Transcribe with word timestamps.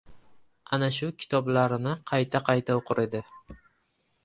Ana 0.77 0.89
shu 0.99 1.09
kitoblarini 1.25 1.93
qayta-qayta 2.13 2.79
o‘qir 2.81 3.05
edi. 3.07 3.25